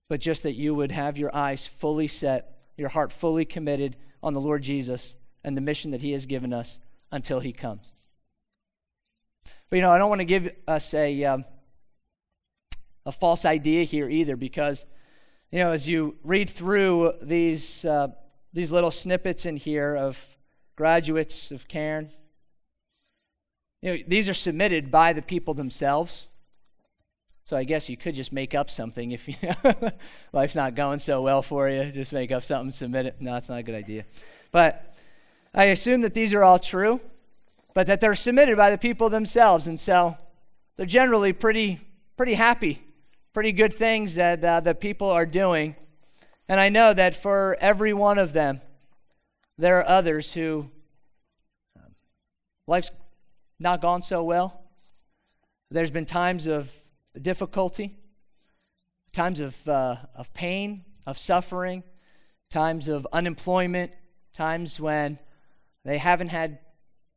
[0.08, 4.34] but just that you would have your eyes fully set your heart fully committed on
[4.34, 7.92] the Lord Jesus and the mission that He has given us until He comes.
[9.70, 11.44] But you know, I don't want to give us a um,
[13.04, 14.86] a false idea here either, because
[15.50, 18.08] you know, as you read through these uh,
[18.52, 20.18] these little snippets in here of
[20.76, 22.10] graduates of Cairn,
[23.82, 26.28] you know, these are submitted by the people themselves.
[27.44, 29.90] So I guess you could just make up something if you know,
[30.32, 31.90] life's not going so well for you.
[31.90, 33.16] Just make up something, submit it.
[33.20, 34.04] No, it's not a good idea.
[34.52, 34.94] But
[35.52, 37.00] I assume that these are all true,
[37.74, 40.16] but that they're submitted by the people themselves, and so
[40.76, 41.80] they're generally pretty
[42.16, 42.80] pretty happy,
[43.32, 45.74] pretty good things that uh, the people are doing.
[46.48, 48.60] And I know that for every one of them,
[49.56, 50.70] there are others who
[51.76, 51.94] um,
[52.66, 52.90] life's
[53.58, 54.60] not gone so well.
[55.70, 56.70] There's been times of
[57.20, 57.96] difficulty,
[59.12, 61.84] times of, uh, of pain, of suffering,
[62.50, 63.92] times of unemployment,
[64.34, 65.18] times when
[65.84, 66.58] they haven't had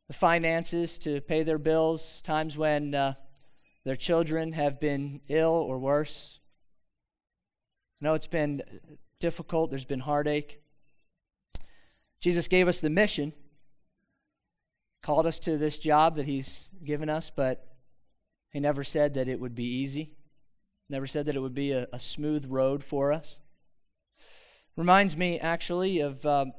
[0.08, 3.16] the finances to pay their bills, times when uh,
[3.86, 6.40] their children have been ill or worse.
[8.02, 8.62] I know it's been
[9.20, 10.62] difficult, there's been heartache.
[12.20, 13.32] Jesus gave us the mission,
[15.04, 17.76] called us to this job that He's given us, but
[18.56, 20.12] he never said that it would be easy,
[20.90, 23.42] never said that it would be a, a smooth road for us.
[24.78, 26.54] Reminds me, actually, of um,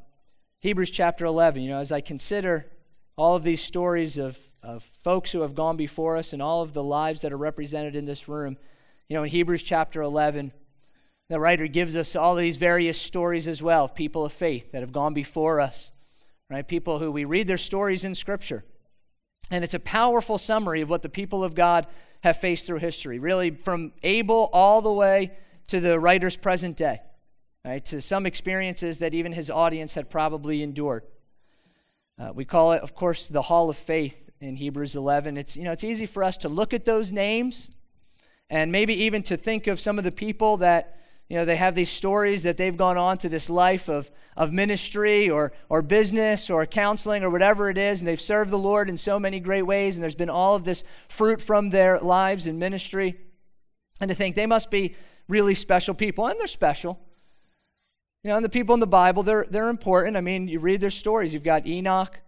[0.60, 1.62] Hebrews chapter 11.
[1.62, 2.66] You know, as I consider
[3.16, 6.72] all of these stories of, of folks who have gone before us and all of
[6.72, 8.56] the lives that are represented in this room,
[9.08, 10.52] you know, in Hebrews chapter 11,
[11.28, 14.82] the writer gives us all these various stories as well of people of faith that
[14.82, 15.92] have gone before us,
[16.50, 16.66] right?
[16.66, 18.64] People who we read their stories in Scripture.
[19.52, 21.86] And it's a powerful summary of what the people of God
[22.24, 25.30] have faced through history, really from Abel all the way
[25.68, 26.98] to the writer's present day,
[27.64, 27.84] right?
[27.84, 31.04] To some experiences that even his audience had probably endured.
[32.18, 35.36] Uh, we call it, of course, the Hall of Faith in Hebrews 11.
[35.36, 37.70] It's, you know, it's easy for us to look at those names
[38.50, 40.92] and maybe even to think of some of the people that
[41.28, 44.52] you know they have these stories that they've gone on to this life of, of
[44.52, 48.88] ministry or, or business or counseling or whatever it is and they've served the lord
[48.88, 52.46] in so many great ways and there's been all of this fruit from their lives
[52.46, 53.16] and ministry.
[54.00, 54.94] And to think they must be
[55.26, 57.00] really special people and they're special.
[58.22, 60.16] You know and the people in the bible they're, they're important.
[60.16, 61.34] I mean you read their stories.
[61.34, 62.20] You've got enoch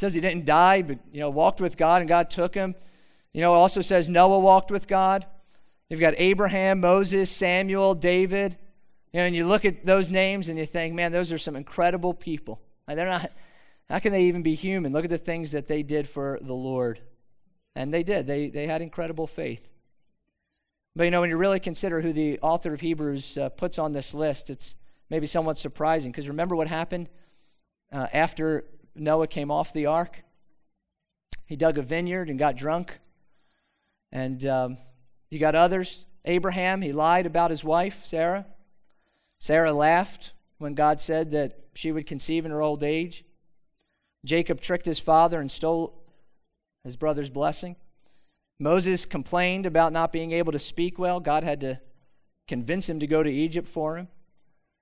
[0.00, 2.74] says he didn't die but you know walked with god and god took him
[3.32, 5.26] you know, it also says Noah walked with God.
[5.88, 8.56] You've got Abraham, Moses, Samuel, David.
[9.12, 11.56] You know, and you look at those names and you think, man, those are some
[11.56, 12.60] incredible people.
[12.88, 13.30] And they're not,
[13.88, 14.92] how can they even be human?
[14.92, 17.00] Look at the things that they did for the Lord.
[17.76, 18.26] And they did.
[18.26, 19.68] They, they had incredible faith.
[20.96, 23.92] But, you know, when you really consider who the author of Hebrews uh, puts on
[23.92, 24.74] this list, it's
[25.08, 26.10] maybe somewhat surprising.
[26.10, 27.08] Because remember what happened
[27.92, 30.22] uh, after Noah came off the ark?
[31.46, 33.00] He dug a vineyard and got drunk
[34.12, 34.78] and um,
[35.30, 36.06] you got others.
[36.24, 38.46] Abraham, he lied about his wife, Sarah.
[39.38, 43.24] Sarah laughed when God said that she would conceive in her old age.
[44.24, 46.04] Jacob tricked his father and stole
[46.84, 47.76] his brother's blessing.
[48.58, 51.20] Moses complained about not being able to speak well.
[51.20, 51.80] God had to
[52.46, 54.08] convince him to go to Egypt for him.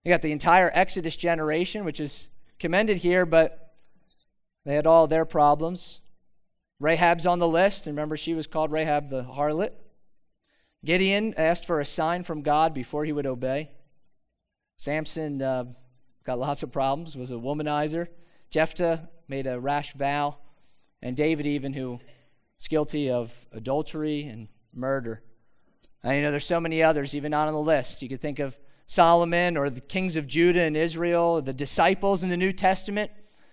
[0.04, 3.67] You got the entire Exodus generation, which is commended here, but
[4.64, 6.00] they had all their problems.
[6.80, 7.86] Rahab's on the list.
[7.86, 9.72] And remember, she was called Rahab the harlot.
[10.84, 13.70] Gideon asked for a sign from God before he would obey.
[14.76, 15.64] Samson uh,
[16.24, 18.06] got lots of problems, was a womanizer.
[18.50, 20.36] Jephthah made a rash vow.
[21.02, 21.98] And David, even, who
[22.60, 25.22] is guilty of adultery and murder.
[26.02, 28.02] And you know, there's so many others, even not on the list.
[28.02, 32.30] You could think of Solomon or the kings of Judah and Israel, the disciples in
[32.30, 33.10] the New Testament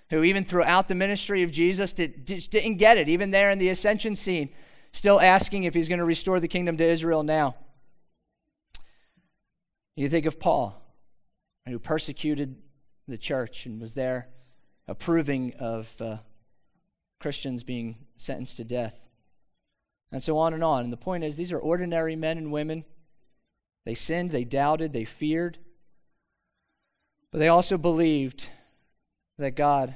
[0.09, 3.69] who even throughout the ministry of Jesus did, didn't get it, even there in the
[3.69, 4.49] ascension scene,
[4.91, 7.55] still asking if he's going to restore the kingdom to Israel now.
[9.95, 10.81] You think of Paul,
[11.67, 12.57] who persecuted
[13.07, 14.27] the church and was there
[14.87, 16.17] approving of uh,
[17.19, 19.07] Christians being sentenced to death.
[20.11, 20.83] And so on and on.
[20.83, 22.85] And the point is, these are ordinary men and women.
[23.85, 25.57] They sinned, they doubted, they feared,
[27.31, 28.49] but they also believed
[29.37, 29.95] that God,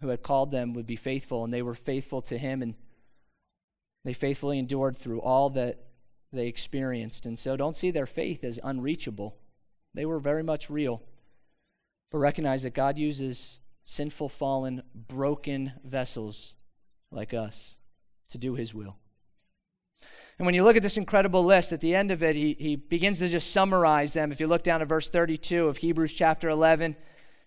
[0.00, 2.74] who had called them, would be faithful, and they were faithful to Him, and
[4.04, 5.78] they faithfully endured through all that
[6.32, 7.26] they experienced.
[7.26, 9.36] And so don't see their faith as unreachable.
[9.94, 11.02] They were very much real.
[12.10, 16.54] But recognize that God uses sinful, fallen, broken vessels
[17.10, 17.78] like us
[18.30, 18.96] to do His will.
[20.38, 22.76] And when you look at this incredible list, at the end of it, he, he
[22.76, 24.32] begins to just summarize them.
[24.32, 26.96] If you look down at verse 32 of Hebrews chapter 11,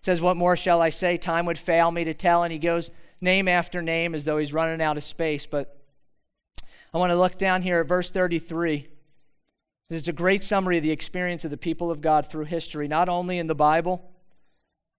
[0.00, 1.16] says, What more shall I say?
[1.16, 2.42] Time would fail me to tell.
[2.42, 5.46] And he goes name after name as though he's running out of space.
[5.46, 5.80] But
[6.92, 8.88] I want to look down here at verse 33.
[9.88, 12.88] This is a great summary of the experience of the people of God through history,
[12.88, 14.10] not only in the Bible,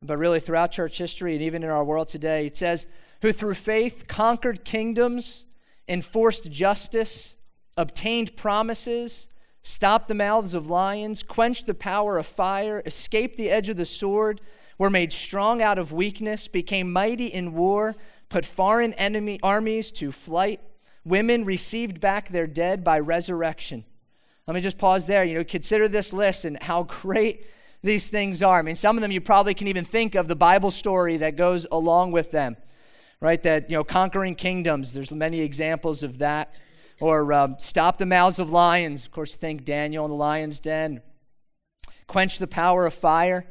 [0.01, 2.45] but really throughout church history and even in our world today.
[2.45, 2.88] It says,
[3.21, 5.45] Who through faith conquered kingdoms,
[5.89, 7.38] enforced justice,
[7.75, 9.27] obtained promises,
[9.62, 13.86] stopped the mouths of lions, quenched the power of fire, escaped the edge of the
[13.86, 14.39] sword
[14.78, 17.96] were made strong out of weakness, became mighty in war,
[18.30, 20.62] put foreign enemy armies to flight.
[21.04, 23.86] Women received back their dead by resurrection.
[24.46, 25.24] Let me just pause there.
[25.24, 27.46] You know, consider this list and how great
[27.84, 28.60] these things are.
[28.60, 31.36] I mean, some of them you probably can even think of the Bible story that
[31.36, 32.58] goes along with them,
[33.20, 33.42] right?
[33.44, 36.54] That, you know, conquering kingdoms, there's many examples of that.
[37.00, 39.06] Or um, stop the mouths of lions.
[39.06, 41.02] Of course, think Daniel in the lion's den.
[42.08, 43.46] Quench the power of fire.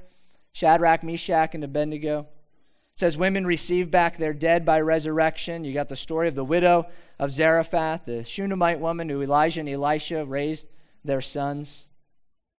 [0.56, 2.20] Shadrach, Meshach, and Abednego.
[2.20, 5.64] It says women receive back their dead by resurrection.
[5.64, 6.86] You got the story of the widow
[7.18, 10.68] of Zarephath, the Shunammite woman who Elijah and Elisha raised
[11.04, 11.90] their sons.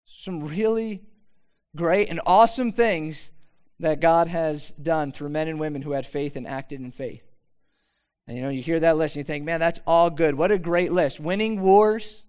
[0.05, 1.01] Some really
[1.75, 3.31] great and awesome things
[3.79, 7.23] that God has done through men and women who had faith and acted in faith.
[8.27, 10.35] And you know, you hear that list and you think, man, that's all good.
[10.35, 11.19] What a great list.
[11.19, 12.25] Winning wars,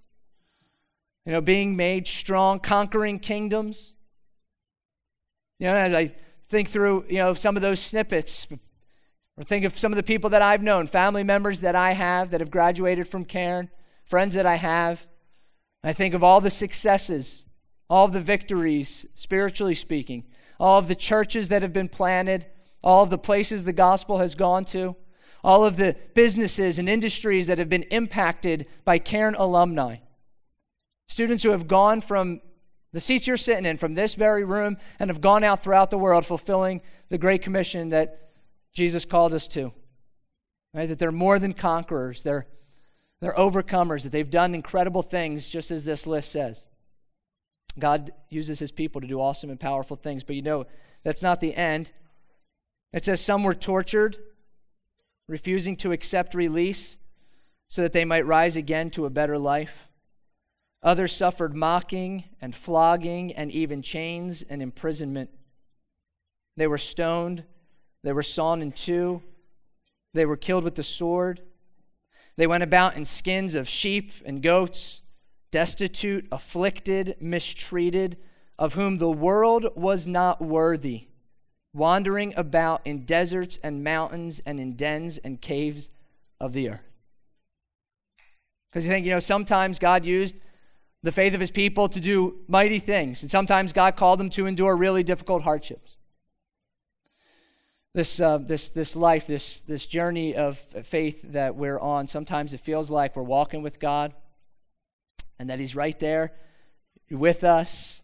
[1.27, 3.93] you know, being made strong, conquering kingdoms.
[5.59, 6.15] You know, as I
[6.49, 8.47] think through, you know, some of those snippets,
[9.37, 12.31] or think of some of the people that I've known, family members that I have
[12.31, 13.71] that have graduated from Cairn,
[14.05, 15.07] friends that I have.
[15.83, 17.47] I think of all the successes,
[17.91, 20.25] all of the victories, spiritually speaking,
[20.59, 22.47] all of the churches that have been planted,
[22.83, 24.97] all of the places the gospel has gone to,
[25.45, 29.97] all of the businesses and industries that have been impacted by Cairn alumni.
[31.09, 32.41] Students who have gone from
[32.93, 35.99] the seats you're sitting in from this very room and have gone out throughout the
[35.99, 36.81] world fulfilling
[37.11, 38.31] the Great Commission that
[38.73, 39.73] Jesus called us to.
[40.75, 40.87] Right?
[40.87, 42.47] That they're more than conquerors, they're,
[43.21, 46.65] they're overcomers, that they've done incredible things, just as this list says.
[47.79, 50.67] God uses his people to do awesome and powerful things, but you know,
[51.05, 51.93] that's not the end.
[52.93, 54.17] It says some were tortured,
[55.29, 56.97] refusing to accept release
[57.69, 59.88] so that they might rise again to a better life.
[60.83, 65.31] Others suffered mocking and flogging and even chains and imprisonment.
[66.57, 67.45] They were stoned,
[68.03, 69.23] they were sawn in two,
[70.15, 71.41] they were killed with the sword.
[72.37, 75.03] They went about in skins of sheep and goats,
[75.51, 78.17] destitute, afflicted, mistreated,
[78.57, 81.09] of whom the world was not worthy
[81.75, 85.91] wandering about in deserts and mountains and in dens and caves
[86.41, 86.81] of the earth.
[88.69, 90.41] Because you think, you know, sometimes God used
[91.03, 94.47] the faith of his people to do mighty things, and sometimes God called them to
[94.47, 95.97] endure really difficult hardships.
[97.95, 102.61] This, uh, this, this life, this, this journey of faith that we're on, sometimes it
[102.61, 104.13] feels like we're walking with God
[105.39, 106.33] and that He's right there
[107.11, 108.03] with us.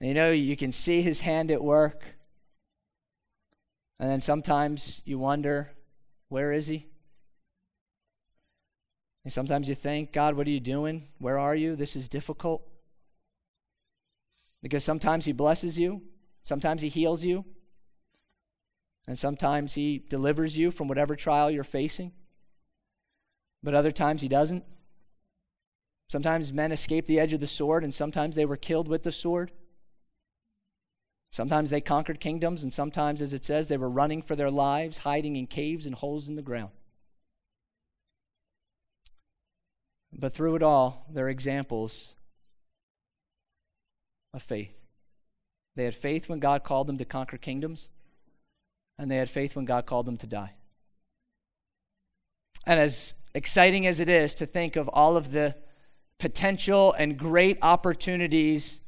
[0.00, 2.04] You know, you can see His hand at work.
[4.00, 5.70] And then sometimes you wonder,
[6.28, 6.86] where is he?
[9.24, 11.08] And sometimes you think, God, what are you doing?
[11.18, 11.76] Where are you?
[11.76, 12.66] This is difficult.
[14.62, 16.02] Because sometimes he blesses you,
[16.42, 17.44] sometimes he heals you,
[19.08, 22.12] and sometimes he delivers you from whatever trial you're facing.
[23.62, 24.64] But other times he doesn't.
[26.08, 29.12] Sometimes men escape the edge of the sword, and sometimes they were killed with the
[29.12, 29.50] sword.
[31.30, 34.98] Sometimes they conquered kingdoms, and sometimes, as it says, they were running for their lives,
[34.98, 36.70] hiding in caves and holes in the ground.
[40.12, 42.16] But through it all, they're examples
[44.34, 44.74] of faith.
[45.74, 47.90] They had faith when God called them to conquer kingdoms,
[48.98, 50.52] and they had faith when God called them to die.
[52.66, 55.56] And as exciting as it is to think of all of the
[56.18, 58.80] potential and great opportunities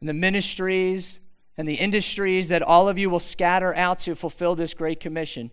[0.00, 1.20] and the ministries
[1.56, 5.50] and the industries that all of you will scatter out to fulfill this great commission.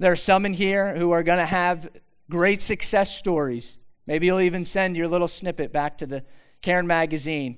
[0.00, 1.88] There are some in here who are going to have
[2.28, 3.78] great success stories.
[4.06, 6.24] Maybe you'll even send your little snippet back to the
[6.60, 7.56] Cairn magazine.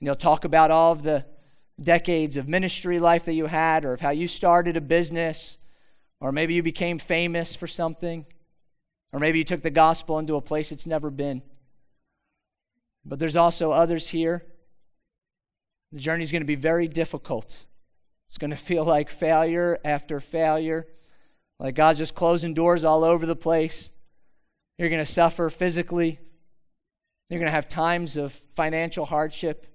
[0.00, 1.26] And you'll talk about all of the
[1.82, 5.58] decades of ministry life that you had, or of how you started a business,
[6.20, 8.24] or maybe you became famous for something,
[9.12, 11.42] or maybe you took the gospel into a place it's never been.
[13.04, 14.44] But there's also others here
[15.94, 17.66] the journey is going to be very difficult.
[18.26, 20.86] It's going to feel like failure after failure,
[21.58, 23.92] like God's just closing doors all over the place.
[24.78, 26.18] You're going to suffer physically.
[27.28, 29.66] You're going to have times of financial hardship.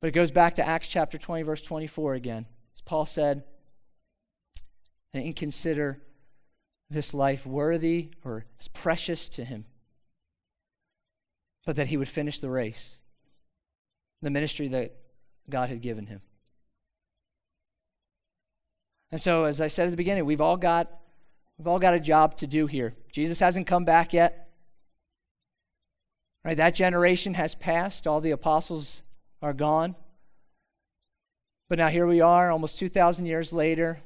[0.00, 2.46] But it goes back to Acts chapter 20, verse 24 again.
[2.74, 3.44] As Paul said,
[5.14, 6.00] and consider
[6.90, 9.64] this life worthy or as precious to him,
[11.64, 12.98] but that he would finish the race
[14.24, 14.96] the ministry that
[15.48, 16.22] God had given him.
[19.12, 20.90] And so, as I said at the beginning, we've all got
[21.58, 22.94] we've all got a job to do here.
[23.12, 24.50] Jesus hasn't come back yet.
[26.44, 26.56] Right?
[26.56, 28.06] That generation has passed.
[28.06, 29.02] All the apostles
[29.40, 29.96] are gone.
[31.68, 34.00] But now here we are, almost 2,000 years later.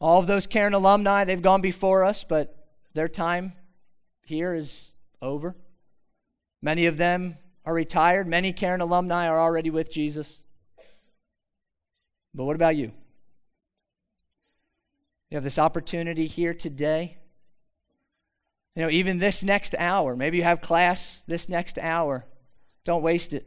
[0.00, 3.52] All of those Cairn alumni, they've gone before us, but their time
[4.24, 5.56] here is over.
[6.60, 8.26] Many of them are retired.
[8.26, 10.42] Many Cairn alumni are already with Jesus.
[12.34, 12.92] But what about you?
[15.34, 17.16] You have this opportunity here today.
[18.76, 22.24] You know, even this next hour, maybe you have class this next hour.
[22.84, 23.44] Don't waste it.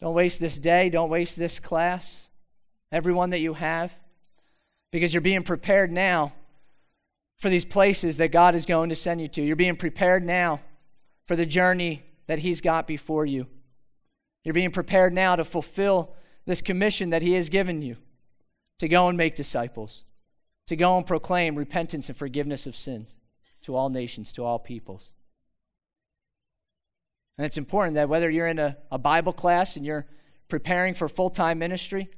[0.00, 0.90] Don't waste this day.
[0.90, 2.28] Don't waste this class.
[2.90, 3.92] Everyone that you have.
[4.90, 6.32] Because you're being prepared now
[7.38, 9.42] for these places that God is going to send you to.
[9.42, 10.60] You're being prepared now
[11.28, 13.46] for the journey that He's got before you.
[14.42, 17.96] You're being prepared now to fulfill this commission that He has given you
[18.80, 20.04] to go and make disciples,
[20.66, 23.20] to go and proclaim repentance and forgiveness of sins
[23.60, 25.12] to all nations, to all peoples.
[27.36, 30.06] And it's important that whether you're in a, a Bible class and you're
[30.48, 32.08] preparing for full time ministry,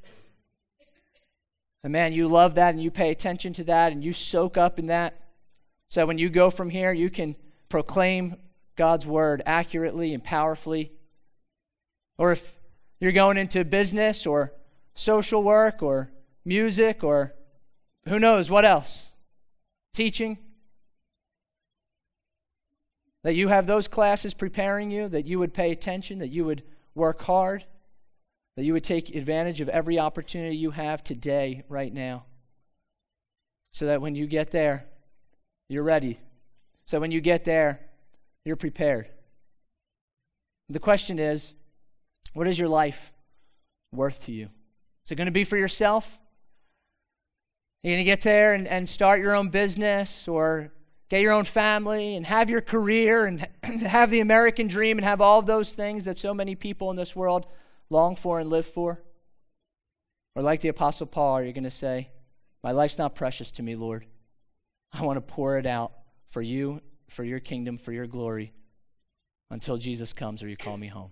[1.83, 4.79] and man, you love that and you pay attention to that and you soak up
[4.79, 5.21] in that.
[5.89, 7.35] So when you go from here, you can
[7.69, 8.37] proclaim
[8.77, 10.93] God's word accurately and powerfully.
[12.19, 12.57] Or if
[13.01, 14.53] you're going into business or
[14.95, 16.13] social work or
[16.45, 17.35] music or
[18.09, 19.13] who knows what else,
[19.93, 20.39] teaching,
[23.23, 26.65] that you have those classes preparing you, that you would pay attention, that you would
[26.95, 27.65] work hard.
[28.57, 32.25] that you would take advantage of every opportunity you have today, right now,
[33.73, 34.85] so that when you get there,
[35.69, 36.19] you're ready.
[36.85, 37.81] So when you get there,
[38.45, 39.09] you're prepared.
[40.69, 41.55] The question is
[42.35, 43.13] what is your life
[43.93, 44.49] worth to you?
[45.05, 46.19] Is it going to be for yourself?
[47.83, 50.73] You're going to get there and, and start your own business or
[51.09, 53.49] get your own family and have your career and
[53.83, 57.17] have the American dream and have all those things that so many people in this
[57.17, 57.47] world
[57.91, 59.03] long for and live for?
[60.35, 62.09] Or, like the Apostle Paul, you're you going to say,
[62.63, 64.07] My life's not precious to me, Lord?
[64.93, 65.93] I want to pour it out
[66.29, 68.53] for you, for your kingdom, for your glory
[69.51, 71.11] until Jesus comes or you call me home.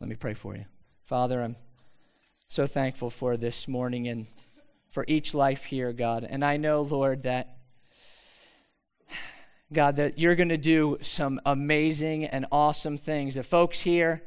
[0.00, 0.64] Let me pray for you.
[1.04, 1.56] Father, I'm
[2.52, 4.26] so thankful for this morning and
[4.88, 6.26] for each life here, God.
[6.28, 7.58] And I know, Lord, that,
[9.72, 13.36] God, that you're going to do some amazing and awesome things.
[13.36, 14.24] The folks here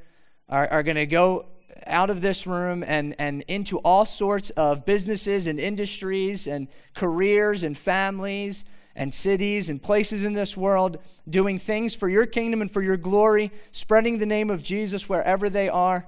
[0.48, 1.48] are, are going to go
[1.86, 7.66] out of this room and, and into all sorts of businesses and industries and careers
[7.66, 8.64] and families
[8.96, 10.98] and cities and places in this world,
[11.30, 15.50] doing things for your kingdom and for your glory, spreading the name of Jesus wherever
[15.50, 16.08] they are.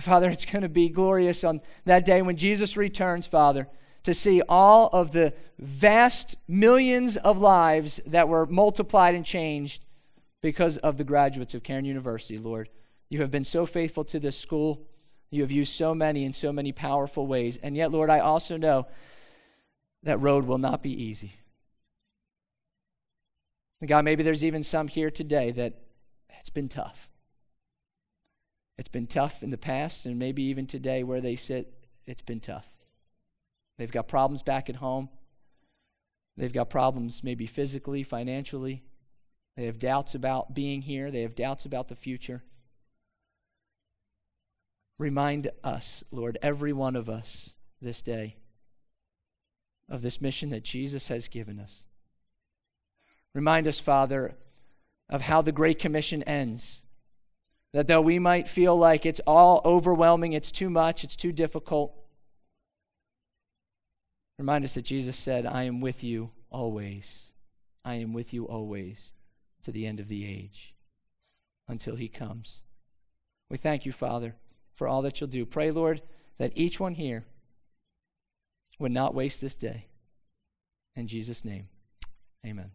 [0.00, 3.68] Father, it's going to be glorious on that day when Jesus returns, Father,
[4.02, 9.84] to see all of the vast millions of lives that were multiplied and changed
[10.42, 12.68] because of the graduates of Cairn University, Lord.
[13.08, 14.82] You have been so faithful to this school.
[15.30, 17.56] You have used so many in so many powerful ways.
[17.62, 18.86] And yet, Lord, I also know
[20.02, 21.32] that road will not be easy.
[23.86, 25.74] God, maybe there's even some here today that
[26.38, 27.08] it's been tough.
[28.76, 31.72] It's been tough in the past, and maybe even today where they sit,
[32.06, 32.68] it's been tough.
[33.78, 35.08] They've got problems back at home.
[36.36, 38.82] They've got problems maybe physically, financially.
[39.56, 42.42] They have doubts about being here, they have doubts about the future.
[44.98, 48.36] Remind us, Lord, every one of us this day,
[49.88, 51.86] of this mission that Jesus has given us.
[53.34, 54.36] Remind us, Father,
[55.08, 56.83] of how the Great Commission ends.
[57.74, 61.92] That though we might feel like it's all overwhelming, it's too much, it's too difficult,
[64.38, 67.32] remind us that Jesus said, I am with you always.
[67.84, 69.12] I am with you always
[69.64, 70.76] to the end of the age
[71.68, 72.62] until he comes.
[73.50, 74.36] We thank you, Father,
[74.72, 75.44] for all that you'll do.
[75.44, 76.00] Pray, Lord,
[76.38, 77.24] that each one here
[78.78, 79.86] would not waste this day.
[80.94, 81.66] In Jesus' name,
[82.46, 82.70] amen.